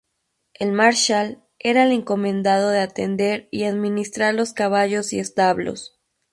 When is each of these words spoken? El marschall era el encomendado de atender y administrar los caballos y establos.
El 0.55 0.71
marschall 0.71 1.43
era 1.59 1.83
el 1.83 1.91
encomendado 1.91 2.71
de 2.71 2.79
atender 2.79 3.47
y 3.51 3.65
administrar 3.65 4.33
los 4.33 4.51
caballos 4.51 5.13
y 5.13 5.19
establos. 5.19 5.99